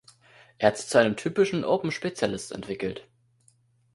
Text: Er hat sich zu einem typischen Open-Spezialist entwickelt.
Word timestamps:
Er 0.57 0.69
hat 0.69 0.77
sich 0.79 0.87
zu 0.87 0.97
einem 0.97 1.15
typischen 1.15 1.63
Open-Spezialist 1.63 2.53
entwickelt. 2.53 3.07